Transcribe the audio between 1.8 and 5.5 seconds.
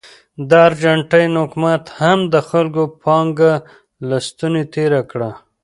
هم د خلکو پانګه له ستونې تېره کړه.